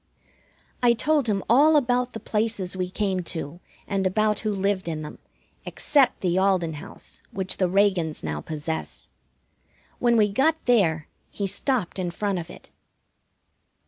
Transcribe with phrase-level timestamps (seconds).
[0.81, 1.47] I told him about
[1.91, 5.19] all the places we came to, and about who lived in them,
[5.63, 9.09] except the Alden house which the Reagans now possess.
[9.99, 12.71] When we got there he stopped in front of it.